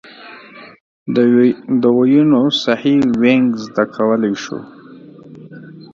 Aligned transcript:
د 1.81 1.83
ویونو 1.99 2.41
صحیح 2.63 3.01
وینګ 3.21 3.47
زده 3.65 3.83
کولای 3.95 4.33
شو. 4.43 4.59